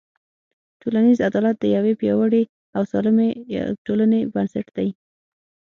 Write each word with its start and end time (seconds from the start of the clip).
ټولنیز 0.81 1.17
عدالت 1.27 1.55
د 1.59 1.65
یوې 1.75 1.93
پیاوړې 2.01 2.43
او 2.75 2.83
سالمې 2.91 3.29
ټولنې 3.85 4.19
بنسټ 4.33 4.67
دی. 4.77 4.89